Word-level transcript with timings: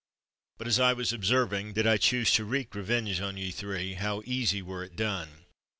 But, 0.57 0.65
as 0.65 0.79
I 0.79 0.93
was 0.93 1.13
observing—did 1.13 1.85
I 1.85 1.97
choose 1.97 2.31
to 2.31 2.43
wreak 2.43 2.73
revenge 2.73 3.21
on 3.21 3.37
ye 3.37 3.51
three, 3.51 3.93
how 3.93 4.23
easy 4.25 4.63
were 4.63 4.83
it 4.83 4.95
done! 4.95 5.45